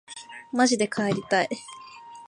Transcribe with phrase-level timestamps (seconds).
[0.51, 1.49] まじで帰りたい